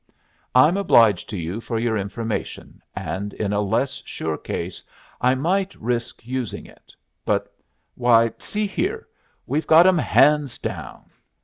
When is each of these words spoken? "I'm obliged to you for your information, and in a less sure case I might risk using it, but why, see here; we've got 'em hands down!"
"I'm 0.55 0.77
obliged 0.77 1.29
to 1.29 1.37
you 1.37 1.61
for 1.61 1.77
your 1.77 1.95
information, 1.95 2.81
and 2.95 3.35
in 3.35 3.53
a 3.53 3.61
less 3.61 4.01
sure 4.03 4.35
case 4.35 4.83
I 5.21 5.35
might 5.35 5.75
risk 5.75 6.25
using 6.25 6.65
it, 6.65 6.95
but 7.23 7.53
why, 7.93 8.33
see 8.39 8.65
here; 8.65 9.07
we've 9.45 9.67
got 9.67 9.85
'em 9.85 9.99
hands 9.99 10.57
down!" 10.57 11.11